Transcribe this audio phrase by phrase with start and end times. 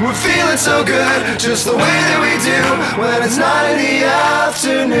[0.00, 2.62] We're feeling so good, just the way that we do
[3.00, 5.00] when it's not in the afternoon.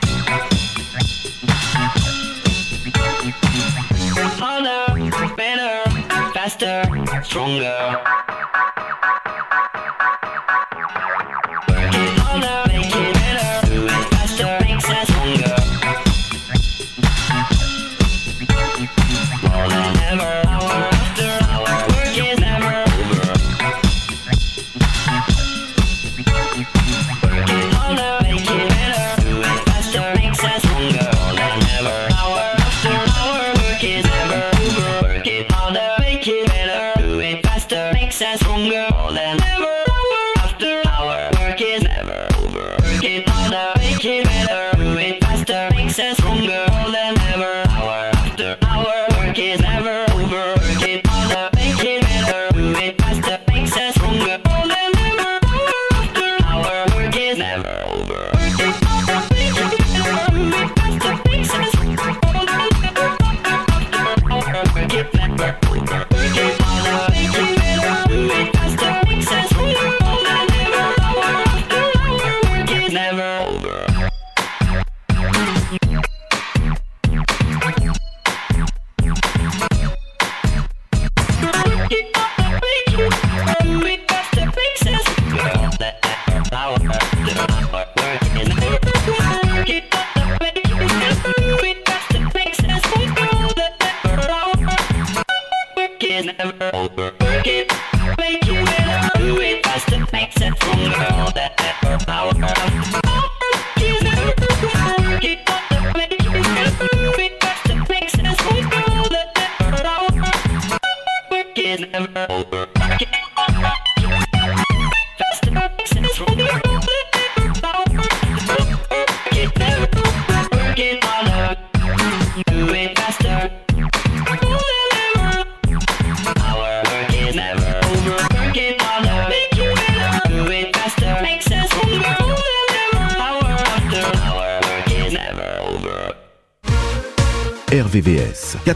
[7.23, 8.30] 冲了。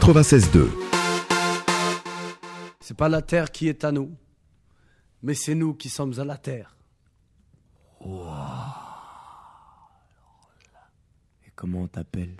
[0.06, 0.68] 96.2.
[2.78, 4.14] C'est pas la terre qui est à nous,
[5.20, 6.76] mais c'est nous qui sommes à la terre.
[8.00, 8.06] Et
[11.56, 12.36] comment on t'appelle?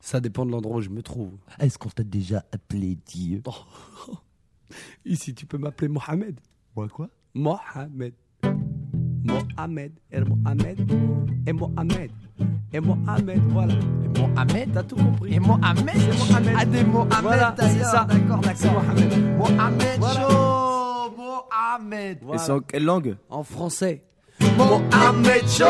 [0.00, 1.38] Ça dépend de l'endroit où je me trouve.
[1.60, 3.40] Est-ce qu'on t'a déjà appelé Dieu?
[5.04, 6.40] Ici, tu peux m'appeler Mohamed.
[6.74, 7.08] Moi quoi?
[7.34, 8.14] Mohamed.
[9.22, 9.92] Mohamed.
[10.10, 10.90] Et Mohamed.
[11.46, 12.10] Et Mohamed.
[12.72, 13.74] Et Mohamed, voilà.
[13.74, 15.34] Et Mohamed T'as tout compris.
[15.34, 16.54] Et Mohamed C'est Mohamed.
[16.58, 18.06] Ah, des Mohamed Voilà, c'est ça.
[18.08, 18.82] D'accord, d'accord.
[18.82, 19.36] Mohamed.
[19.38, 20.20] Mohamed Voilà.
[21.16, 22.42] Mohamed Voilà.
[22.42, 24.02] Et c'est en quelle langue En français.
[24.58, 25.64] Mohamed Chaud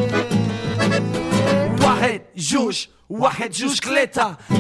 [1.82, 3.56] Wahed, Jouch, Wahed.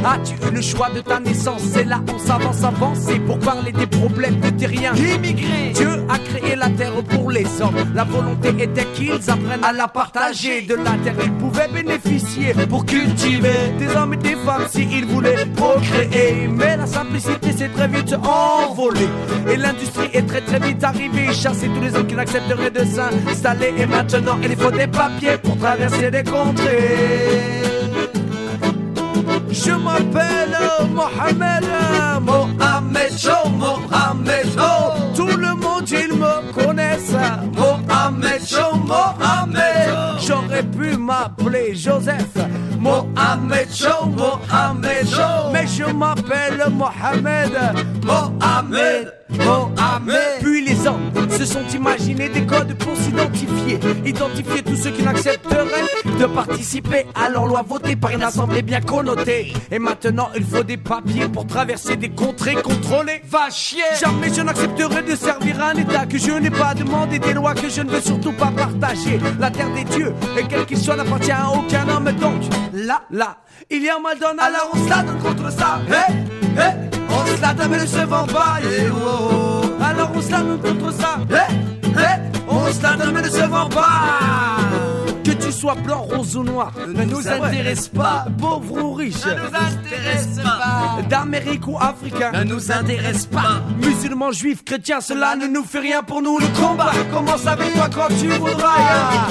[0.03, 1.61] As-tu eu le choix de ta naissance?
[1.71, 4.95] C'est là on s'avance, avancer pour parler des problèmes de tes riens.
[4.95, 5.71] Immigrés.
[5.75, 7.75] Dieu a créé la terre pour les hommes.
[7.93, 10.63] La volonté était qu'ils apprennent à la partager.
[10.63, 15.45] De la terre, ils pouvaient bénéficier pour cultiver des hommes et des femmes s'ils voulaient
[15.55, 16.47] procréer.
[16.47, 19.09] Mais la simplicité s'est très vite envolée.
[19.47, 21.31] Et l'industrie est très très vite arrivée.
[21.33, 23.75] Chasser tous les hommes qui n'accepteraient de s'installer.
[23.77, 27.78] Et maintenant, il faut des papiers pour traverser des contrées.
[29.51, 30.57] Je m'appelle
[30.93, 31.65] Mohamed,
[32.21, 35.13] Mohamed Cho, Mohamed Cho.
[35.15, 37.15] Tout le monde, ils me connaissent.
[37.55, 40.19] Mohamed Cho, Mohamed.
[40.59, 42.35] J'aurais pu m'appeler Joseph.
[42.79, 45.51] Mohamed Cho, Mohamed Cho.
[45.53, 47.51] Mais je m'appelle Mohamed,
[48.05, 50.39] Mohamed, Mohamed.
[50.41, 53.79] Puis les hommes se sont imaginés des codes pour s'identifier.
[54.05, 55.85] Identifier tous ceux qui n'accepteraient
[56.19, 59.53] de participer à leur loi votée par une assemblée bien connotée.
[59.71, 63.21] Et maintenant, il faut des papiers pour traverser des contrées contrôlées.
[63.29, 63.83] Va chier!
[63.99, 67.69] Jamais je n'accepterai de servir un État que je n'ai pas demandé, des lois que
[67.69, 69.19] je ne veux surtout pas partager.
[69.39, 72.11] La terre des dieux, et quel qu'il soit, n'appartient à aucun homme.
[72.19, 72.41] Donc,
[72.73, 73.37] là, là,
[73.69, 75.79] il y a un mal donne, alors on se la donne contre ça.
[75.87, 76.13] Hé,
[76.59, 78.57] hé, on se la donne, mais ne se vend pas.
[78.93, 79.61] oh.
[79.83, 81.17] Alors on se la donne contre ça.
[81.29, 81.53] Hé,
[81.87, 84.59] hé, on se la donne, mais ne se vend pas.
[85.23, 88.25] Que tu sois blanc, rose ou noir, ne nous intéresse pas.
[88.39, 91.01] Pauvre ou riche, ne nous intéresse pas.
[91.07, 93.61] D'Amérique ou africain, ne nous intéresse pas.
[93.77, 96.39] Musulmans, juifs, chrétiens, cela ne nous fait rien pour nous.
[96.39, 99.27] Le combat commence avec toi quand tu voudras.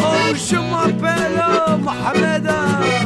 [0.00, 2.50] Oh, je m'appelle euh, Mohamed.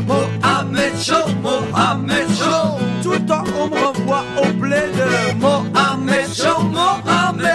[0.06, 2.78] Mohamed Cho, Mohamed Cho.
[3.02, 4.94] Tout le temps, me au bled.
[5.38, 6.28] Mohamed
[6.72, 7.52] Mohamed.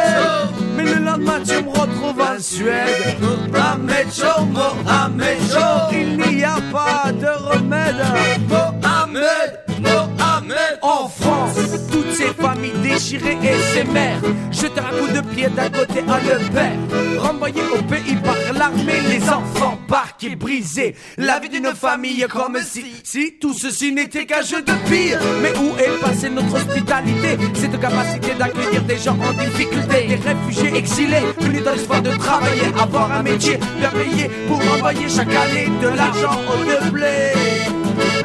[0.75, 3.17] Mais le lendemain, tu me retrouves en Suède.
[3.51, 5.37] Mohamed Cho, Mohamed.
[5.91, 8.03] Il n'y a pas de remède.
[8.47, 10.79] Mohamed, Mohamed.
[10.81, 11.55] En France,
[11.91, 14.21] toutes ces familles déchirées et ces mères.
[14.51, 17.21] Jeter un coup de pied d'un côté à le père.
[17.21, 20.95] Renvoyés au pays par l'armée, les enfants parqués, brisés.
[21.17, 25.19] La vie d'une famille comme si, si tout ceci n'était qu'un jeu de pire.
[25.41, 27.37] Mais où est passée notre hospitalité?
[27.53, 32.67] Cette capacité d'accueillir des gens en difficulté, des réfugiés exilés, venus dans l'espoir de travailler,
[32.79, 37.46] avoir un métier bien payé pour envoyer chaque année de l'argent au blé.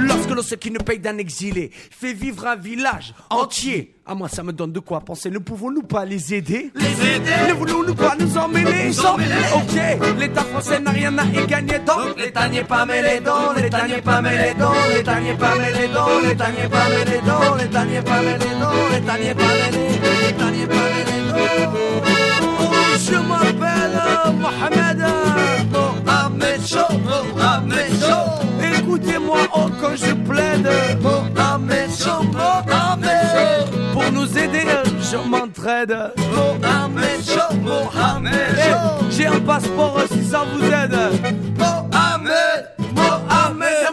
[0.00, 3.94] Lorsque l'on sait qu'il ne paye d'un exilé, fait vivre un village entier.
[4.04, 5.30] À moi, ça me donne de quoi penser.
[5.30, 6.72] Ne pouvons-nous pas les aider?
[6.74, 6.86] Les
[7.16, 7.30] aider?
[7.48, 11.78] Ne voulons-nous pas nous emmêler Nous emmêler Ok, l'État français n'a rien à y gagner
[11.78, 16.60] donc l'État pas mêlé donc l'État pas mêlé donc l'État pas mêlé donc l'État n'y
[16.60, 19.88] est pas mêlé donc l'État pas mêlé donc l'État pas mêlé
[20.26, 21.72] l'État n'y est pas mêlé donc
[22.60, 23.98] Oh, je m'appelle
[24.40, 25.00] Mohamed
[26.62, 30.68] Mohamed Cho Mohamed Écoutez-moi oh quand je plaide
[31.02, 34.66] Mohamed Cho Mohamed Pour nous aider
[35.00, 40.96] je m'entraide Mohamed Cho Mohamed J'ai un passeport si ça vous aide.
[41.58, 43.91] Mohamed Mohamed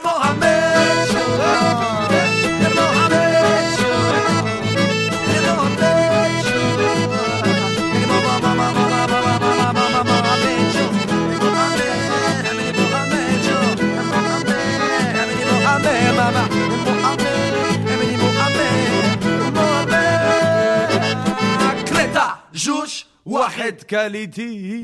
[23.30, 24.84] واحد كاليتي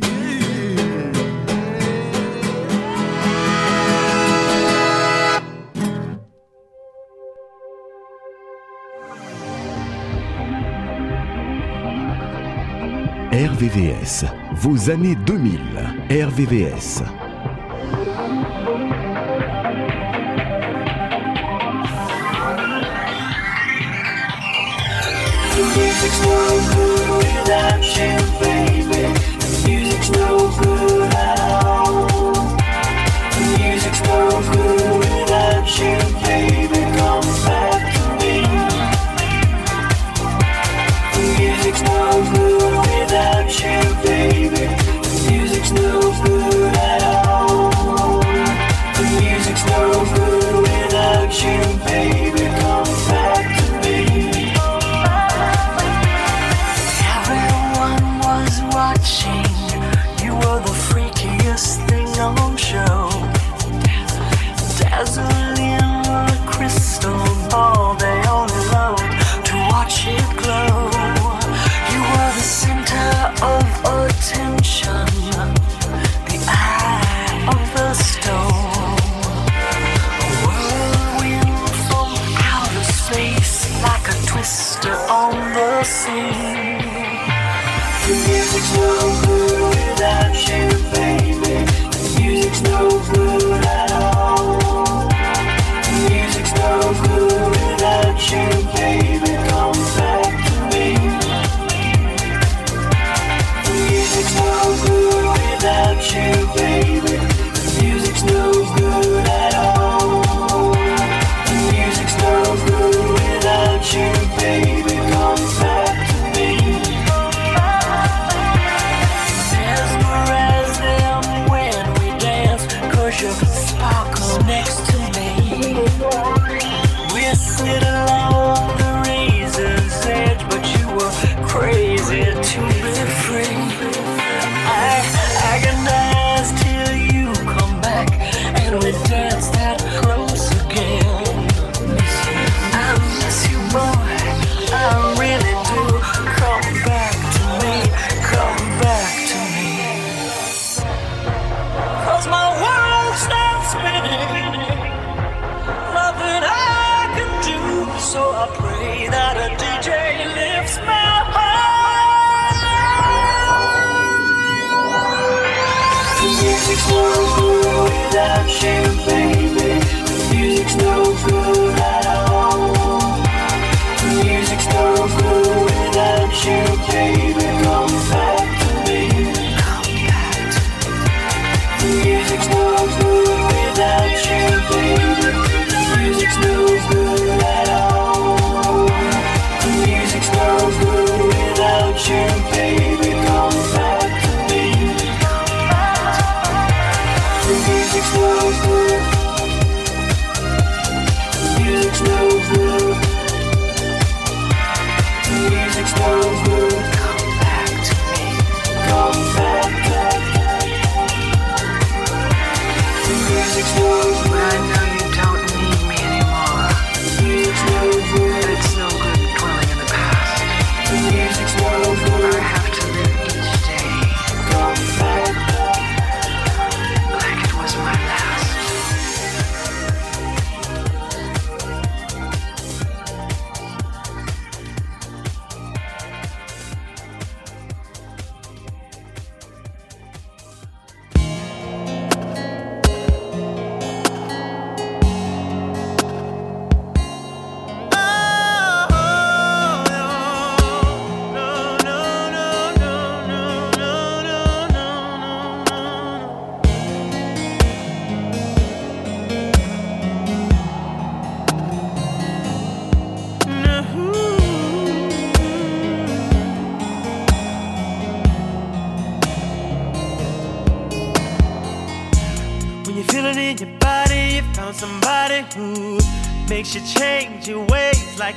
[13.34, 15.60] RVVS, vos années 2000.
[16.10, 17.25] RVVS.
[25.76, 26.22] music's
[34.02, 34.95] no good.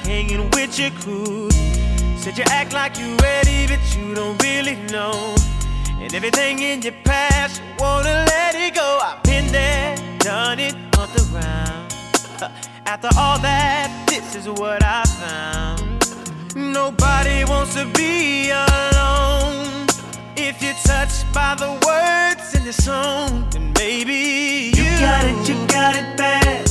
[0.09, 1.51] hanging with your crew.
[2.17, 5.37] Said you act like you ready, but you don't really know.
[6.01, 8.89] And everything in your past, you wanna let it go.
[9.03, 11.87] I've been there, done it, on the round.
[12.87, 15.85] After all that, this is what I found.
[16.57, 19.87] Nobody wants to be alone.
[20.37, 25.49] If you're touched by the words in the song, then maybe you, you got it,
[25.49, 26.67] you got it bad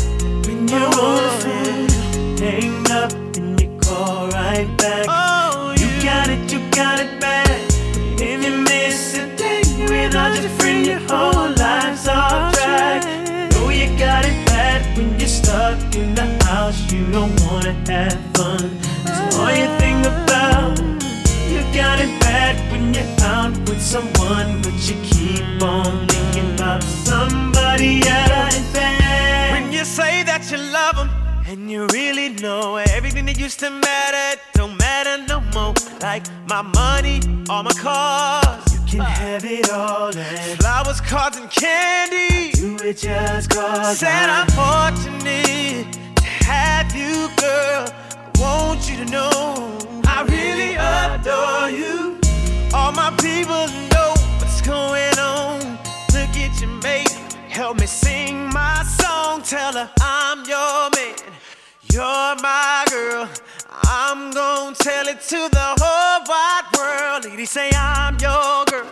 [0.47, 1.97] when you're on the
[2.39, 3.26] Hang up
[3.97, 5.05] all right back.
[5.10, 7.49] Oh, you, got it, you got it back.
[8.19, 13.03] If you miss a day without your friend, your whole life's off track.
[13.51, 18.19] Know you got it bad when you're stuck in the house, you don't wanna have
[18.36, 18.69] fun.
[19.15, 20.77] So all you think about,
[21.51, 26.83] you got it bad when you're out with someone, but you keep on thinking about
[26.83, 28.55] somebody else.
[29.53, 31.26] When you say that you love them
[31.69, 35.73] you really know everything that used to matter don't matter no more.
[36.01, 38.73] Like my money, all my cars.
[38.73, 42.51] You can have it all, and flowers, cards, and candy.
[42.51, 47.88] Do it just cause Said I'm fortunate to have you, girl.
[47.89, 52.19] I want you to know I really adore you.
[52.73, 55.60] All my people know what's going on.
[56.13, 57.12] Look at your mate,
[57.49, 59.41] help me sing my song.
[59.41, 61.15] Tell her I'm your man,
[61.97, 63.27] you're my girl.
[63.71, 67.25] I'm gonna tell it to the whole wide world.
[67.25, 68.91] Lady, say I'm your girl,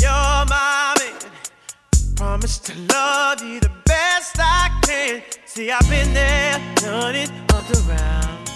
[0.00, 1.20] you're my man.
[2.16, 5.22] Promise to love you the best I can.
[5.44, 8.50] See, I've been there, done it, up around.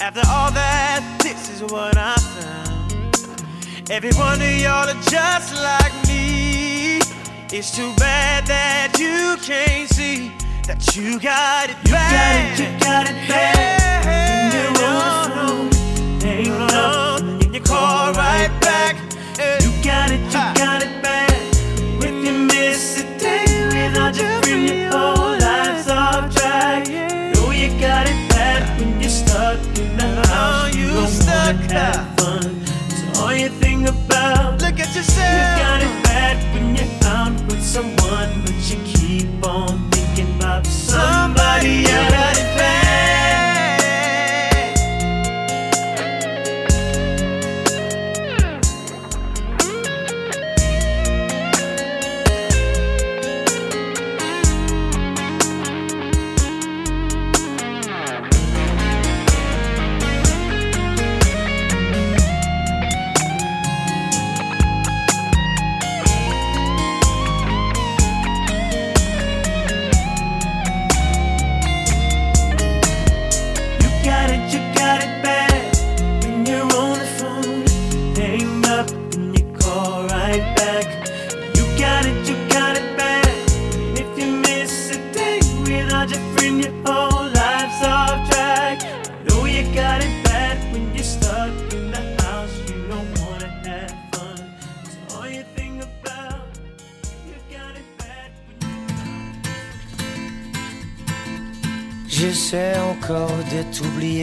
[0.00, 3.90] After all that, this is what I found.
[3.90, 7.00] Every one of y'all are just like me.
[7.52, 10.32] It's too bad that you can't see
[10.68, 12.12] that you got it You bad.
[12.12, 14.04] got it, you got it bad.
[14.04, 15.72] Yeah, When you're on the
[16.20, 18.96] phone, ain't no, and you call right back.
[19.38, 19.58] Yeah.
[19.64, 20.52] You got it, you Ha.
[20.56, 21.32] got it bad.
[22.04, 26.86] If you miss a day without your friend, your whole life's off track.
[27.34, 30.74] Know you got it bad when you're stuck in the oh, house.
[30.76, 32.66] you don't stuck, wanna have fun.
[33.16, 35.32] So all you think about, Look at yourself.
[35.32, 39.87] you got it bad when you're out with someone, but you keep on
[41.60, 42.07] somebody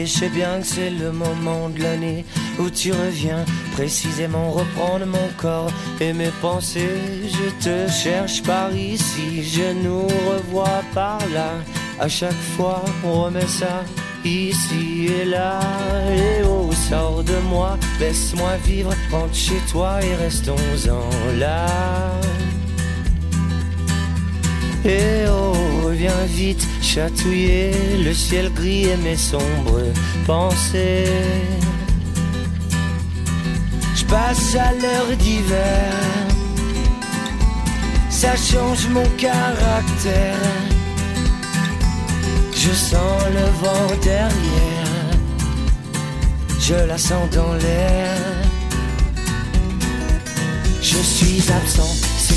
[0.06, 2.24] je sais bien que c'est le moment de l'année
[2.60, 7.02] où tu reviens précisément reprendre mon corps et mes pensées.
[7.24, 11.50] Je te cherche par ici, je nous revois par là.
[11.98, 13.84] À chaque fois, on remet ça
[14.24, 15.58] ici et là.
[16.14, 21.66] Et oh, sors de moi, laisse-moi vivre, rentre chez toi et restons-en là.
[24.88, 27.72] Oh, viens vite chatouiller
[28.04, 29.82] le ciel gris et mes sombres
[30.24, 31.04] pensées.
[33.96, 35.92] Je passe à l'heure d'hiver,
[38.10, 40.36] ça change mon caractère.
[42.54, 45.10] Je sens le vent derrière,
[46.60, 48.14] je la sens dans l'air.
[50.80, 51.96] Je suis absent,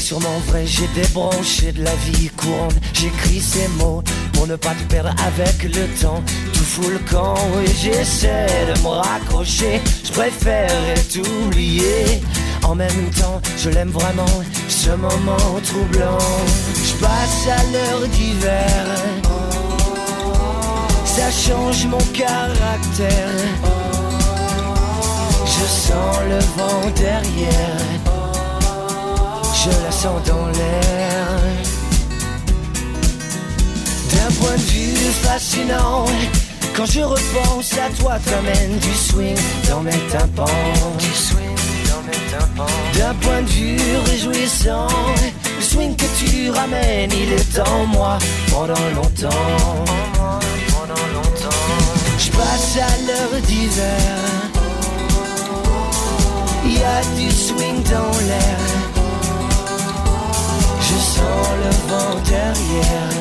[0.10, 2.74] sûrement vrai, j'ai débranché de la vie courante.
[2.94, 4.02] J'écris ces mots
[4.34, 6.24] pour ne pas te perdre avec le temps.
[6.52, 9.80] Tout fout le camp et j'essaie de me raccrocher.
[10.04, 12.24] Je préférerais t'oublier.
[12.64, 14.36] En même temps, je l'aime vraiment,
[14.68, 16.18] ce moment troublant.
[16.88, 18.86] Je passe à l'heure d'hiver.
[21.06, 23.36] Ça change mon caractère.
[25.46, 28.09] Je sens le vent derrière.
[29.62, 31.28] Je la sens dans l'air.
[34.14, 36.06] D'un point de vue fascinant,
[36.74, 39.36] quand je repense à toi, t'amènes du swing
[39.70, 40.46] dans mes tympans.
[40.98, 41.58] Du swing
[41.90, 42.72] dans mes tympans.
[42.98, 44.88] D'un point de vue réjouissant,
[45.58, 48.18] le swing que tu ramènes, il est en moi
[48.50, 49.84] pendant longtemps.
[50.72, 51.50] Pendant longtemps.
[52.18, 54.16] Je passe à l'heure d'hiver.
[56.64, 58.79] Il y a du swing dans l'air.
[61.20, 63.18] Sens le vent derrière.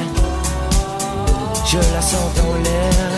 [1.70, 3.10] Je la sens dans l'air.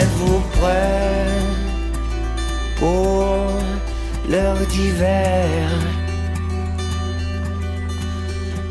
[0.00, 1.42] Êtes-vous prêts
[2.78, 3.24] pour
[4.28, 5.68] l'heure d'hiver?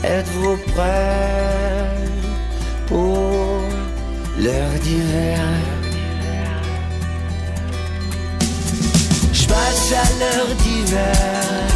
[0.04, 1.90] Êtes-vous prêts
[2.88, 3.62] pour
[4.38, 5.40] l'heure d'hiver?
[9.32, 11.73] Je passe à l'heure d'hiver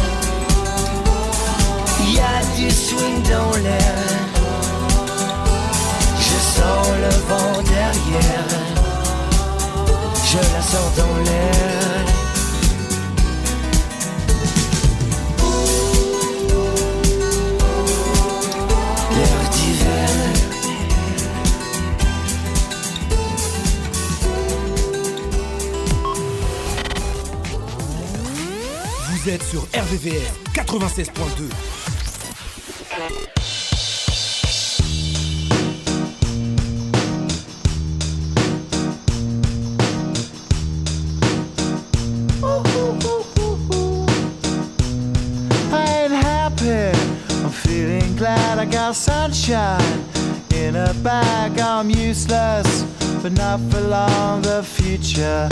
[2.58, 3.94] du swing dans l'air.
[6.26, 8.48] Je sens le vent derrière.
[10.30, 11.88] Je la sors dans l'air.
[29.10, 31.67] Vous êtes sur RVVR 96.2.
[54.42, 55.48] The future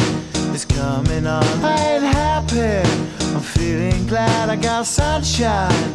[0.55, 1.45] is coming on.
[1.63, 2.89] I ain't happy.
[3.35, 5.95] I'm feeling glad I got sunshine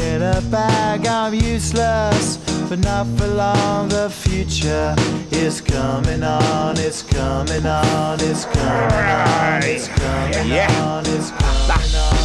[0.00, 1.06] in a bag.
[1.06, 2.36] I'm useless,
[2.68, 3.88] but not for long.
[3.88, 4.94] The future
[5.30, 6.76] is coming on.
[6.78, 8.18] It's coming on.
[8.20, 9.62] It's coming on.
[9.62, 10.70] It's coming Yeah.
[10.84, 11.04] on.
[11.06, 12.16] It's coming on.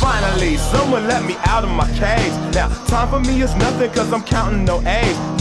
[0.00, 2.32] Finally, someone let me out of my cage.
[2.54, 5.16] Now, time for me is nothing cause I'm counting no A's.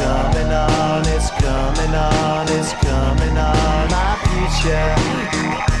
[1.81, 2.47] Coming on.
[2.49, 3.89] It's coming on.
[3.89, 5.80] My future.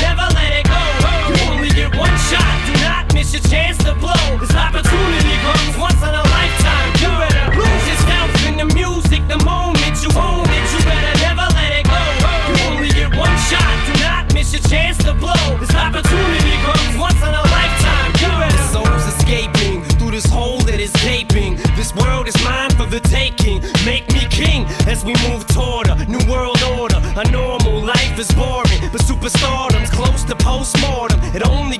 [3.49, 4.37] chance to blow.
[4.39, 6.89] This opportunity comes once in a lifetime.
[7.01, 10.65] You better lose yourself in the music the moment you own it.
[10.73, 12.01] You better never let it go.
[12.49, 13.73] You only get one shot.
[13.87, 15.57] Do not miss your chance to blow.
[15.59, 18.11] This opportunity comes once in a lifetime.
[18.21, 21.55] You better souls escaping through this hole that is gaping.
[21.75, 23.61] This world is mine for the taking.
[23.85, 26.99] Make me king as we move toward a new world order.
[27.17, 31.19] A normal life is boring, but superstardom's close to postmortem.
[31.35, 31.77] It only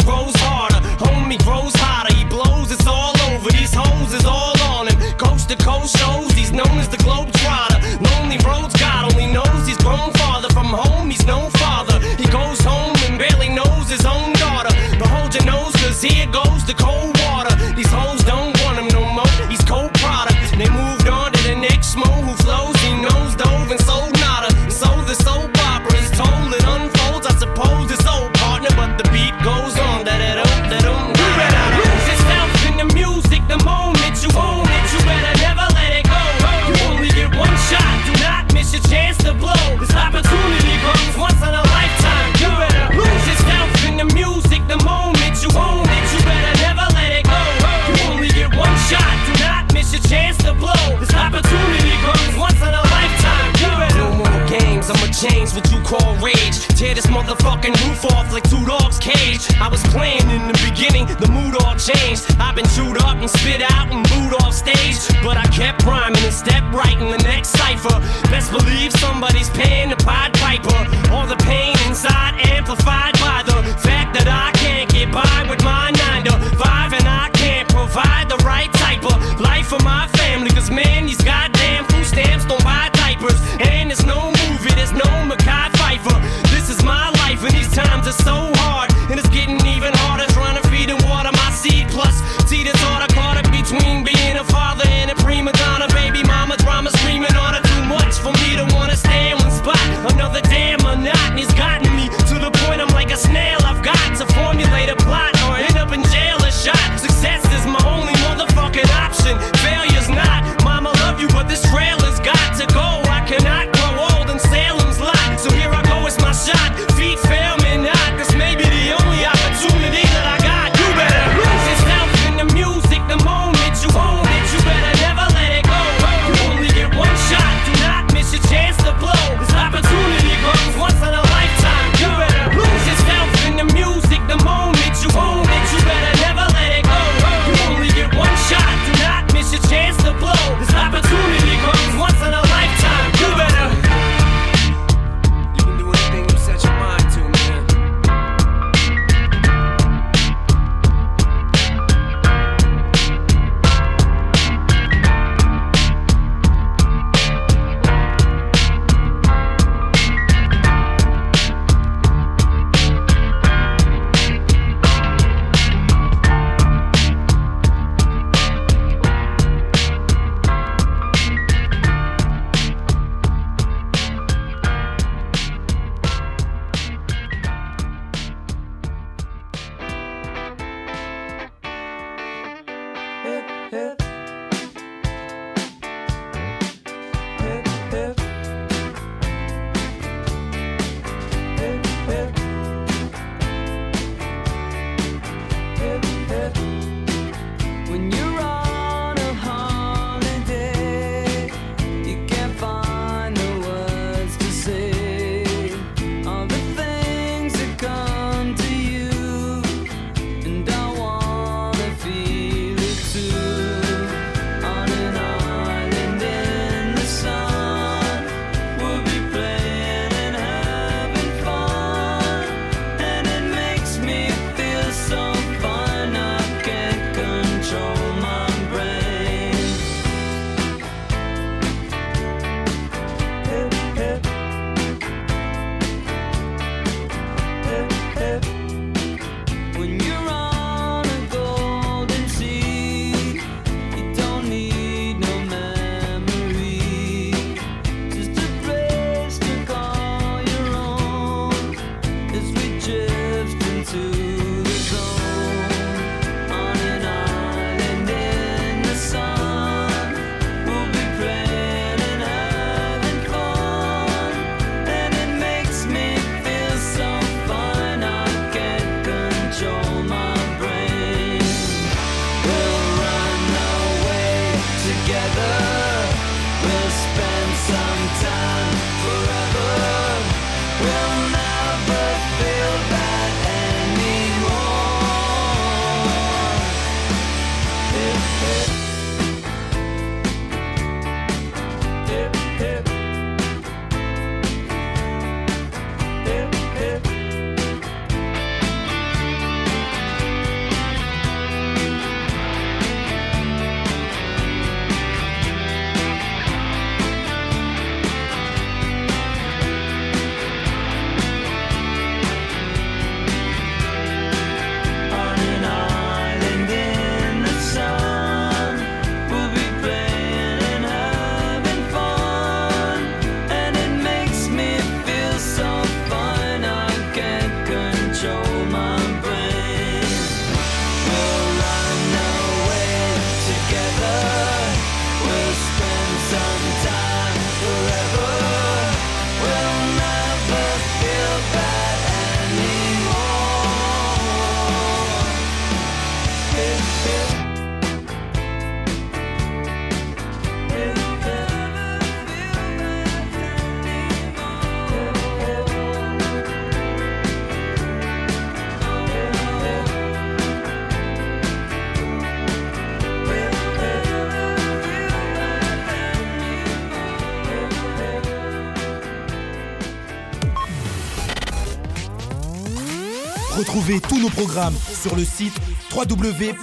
[374.22, 375.60] nos programmes sur le site
[375.94, 376.62] www.rvvs.fr.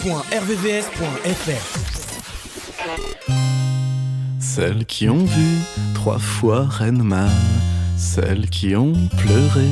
[4.39, 5.57] Celles qui ont vu
[5.95, 7.29] trois fois Renman,
[7.97, 9.69] celles qui ont pleuré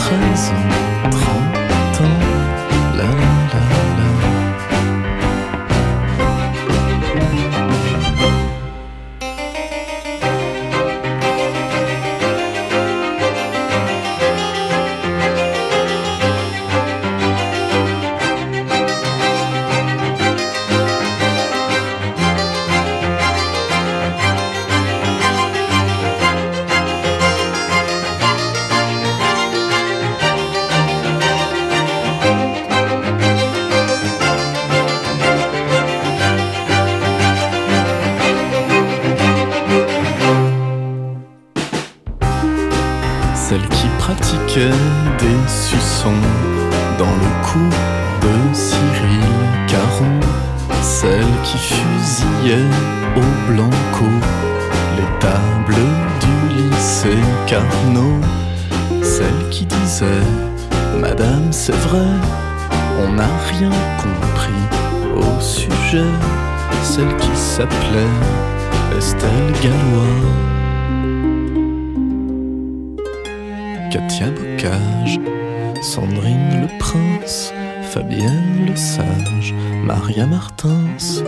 [75.83, 77.53] Sandrine le Prince,
[77.91, 79.53] Fabienne le Sage,
[79.85, 81.25] Maria Martins,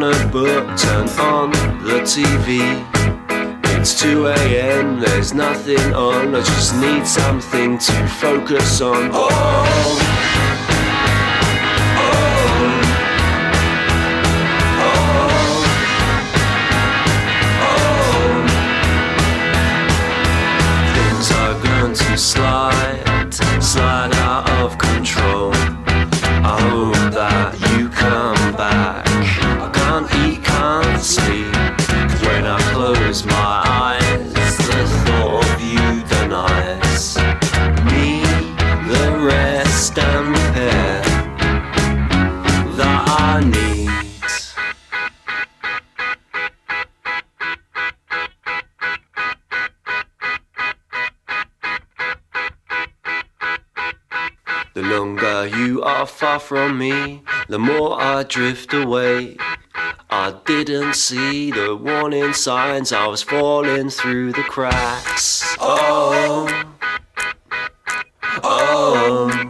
[0.01, 1.51] down a book, turn on
[1.84, 2.84] the TV.
[3.78, 9.11] It's 2 a.m., there's nothing on, I just need something to focus on.
[9.12, 9.28] Oh,
[11.97, 12.11] oh,
[17.61, 17.88] oh,
[20.95, 23.32] Things are going to slide,
[23.62, 25.74] slide out of control.
[56.45, 59.36] from me, the more I drift away.
[60.11, 65.57] I didn't see the warning signs, I was falling through the cracks.
[65.59, 66.74] Oh,
[68.42, 69.43] oh.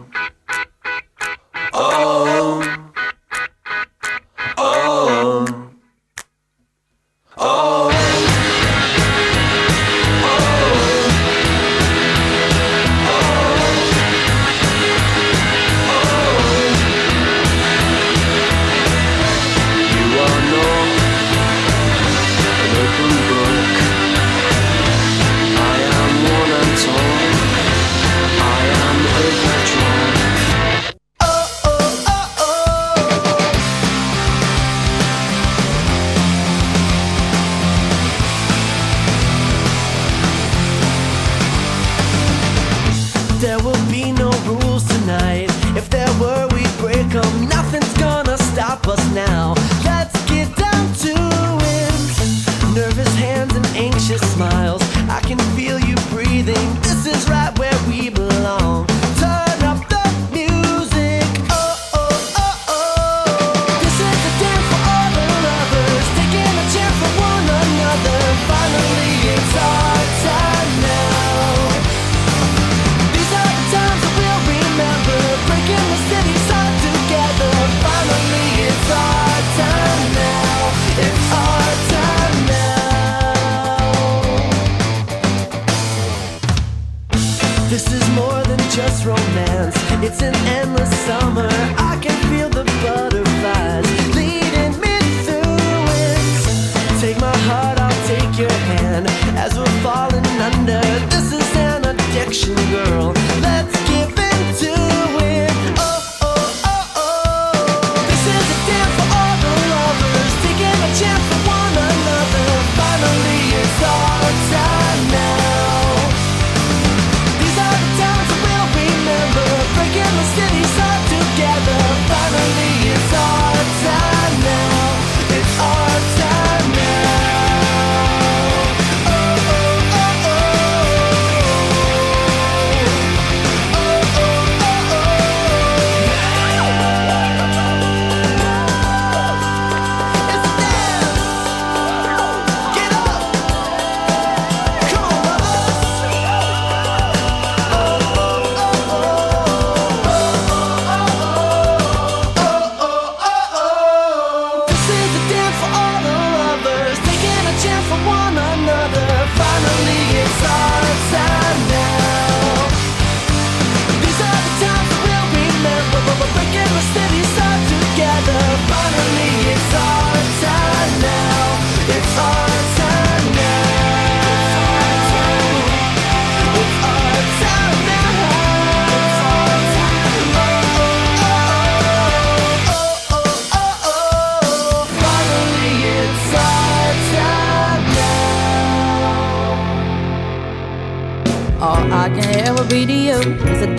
[47.24, 47.63] tell nothing.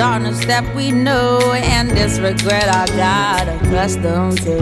[0.05, 4.55] darkness that we know and this regret I got accustomed to.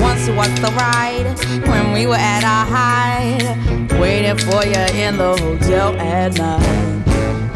[0.00, 1.26] Once was the ride
[1.66, 3.44] when we were at our height,
[3.98, 7.02] waiting for you in the hotel at night.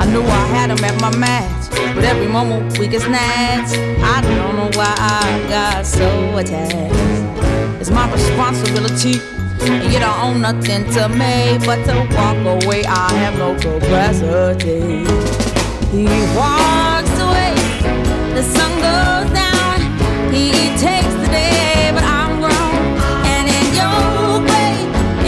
[0.00, 3.78] I knew I had him at my match, but every moment we get snatched.
[4.14, 7.80] I don't know why I got so attached.
[7.80, 9.20] It's my responsibility.
[9.60, 12.84] And you don't own nothing to me but to walk away.
[12.84, 15.57] I have no capacity.
[15.90, 16.04] He
[16.36, 17.54] walks away,
[18.34, 19.80] the sun goes down,
[20.30, 22.76] he takes the day, but I'm grown.
[23.24, 24.74] And in your way,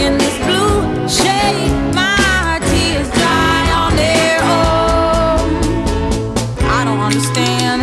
[0.05, 5.49] in this blue shade, my tears dry on their own.
[6.69, 7.81] I don't understand,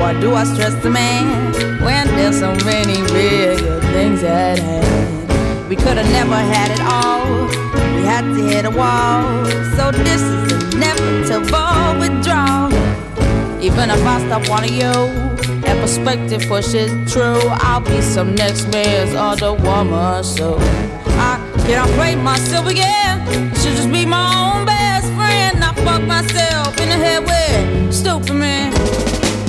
[0.00, 1.52] why do I stress the man
[1.82, 5.68] when there's so many bigger things at hand?
[5.68, 7.26] We could have never had it all,
[7.96, 9.44] we had to hit a wall,
[9.76, 10.63] so this is
[13.64, 14.92] even if I stop wanting you
[15.64, 20.22] and perspective pushes true, I'll be some next man's other woman.
[20.22, 20.58] So
[21.16, 23.24] I can't play myself again.
[23.54, 25.64] Should just be my own best friend.
[25.64, 28.70] I fuck myself in the head with stupid man.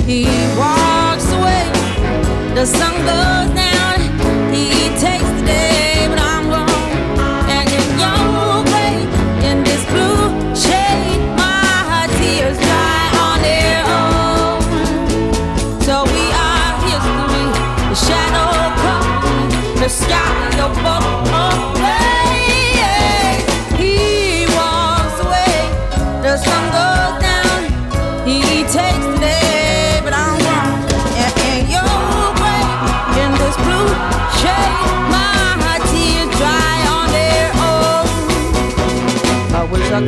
[0.06, 0.24] He
[0.56, 1.68] walks away,
[2.54, 3.35] the sun goes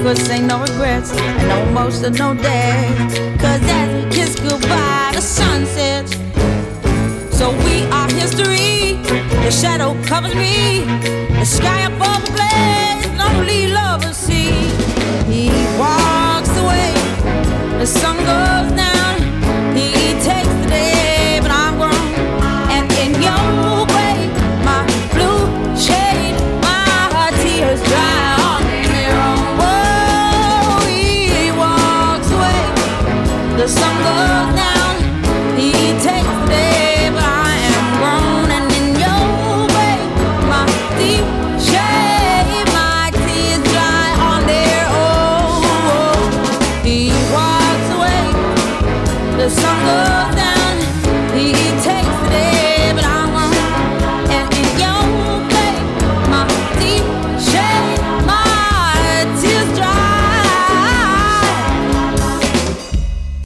[0.03, 2.95] cause ain't no regrets and no most of no day.
[3.39, 6.13] Cause as we kiss goodbye, the sun sets.
[7.37, 8.95] So we are history.
[9.45, 10.85] The shadow covers me.
[11.39, 14.53] The sky above the blaze, lonely lovers see.
[15.33, 16.93] He walks away.
[17.79, 18.98] The sun goes down.